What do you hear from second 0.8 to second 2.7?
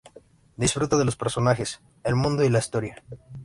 de los personajes, el mundo y la